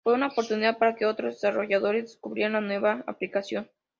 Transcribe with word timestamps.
Fue 0.03 0.15
una 0.15 0.29
oportunidad 0.29 0.79
para 0.79 0.95
que 0.95 1.05
otros 1.05 1.35
desarrolladores 1.35 2.05
descubrieran 2.05 2.53
la 2.53 2.61
nueva 2.61 3.03
aplicación. 3.05 3.69